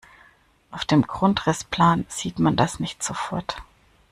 Auf 0.71 0.83
dem 0.83 1.03
Grundrissplan 1.03 2.07
sieht 2.09 2.39
man 2.39 2.55
das 2.55 2.79
nicht 2.79 3.03
sofort. 3.03 3.57